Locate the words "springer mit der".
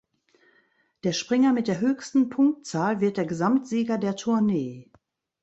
1.13-1.79